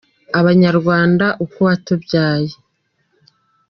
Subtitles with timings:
[0.39, 2.53] Abanyarwanda uko watubyaye